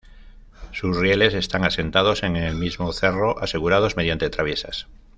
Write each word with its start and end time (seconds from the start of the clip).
Sus 0.71 0.97
rieles 0.97 1.35
están 1.35 1.63
asentados 1.63 2.23
en 2.23 2.35
el 2.35 2.55
mismo 2.55 2.91
cerro, 2.91 3.37
asegurados 3.37 3.97
mediante 3.97 4.31
traviesas. 4.31 4.87